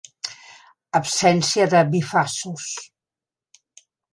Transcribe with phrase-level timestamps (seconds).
[0.99, 2.67] Absència de bifaços.